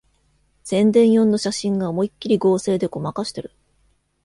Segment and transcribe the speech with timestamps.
[0.63, 3.51] 宣伝用の写真が思いっきり合成でごまかしてる